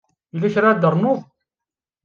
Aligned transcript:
Yella 0.33 0.53
kra 0.53 0.65
ara 0.69 0.77
d-ternuḍ? 0.77 1.19